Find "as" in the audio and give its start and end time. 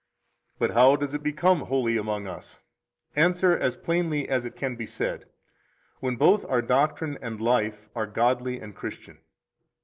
3.55-3.77, 4.27-4.45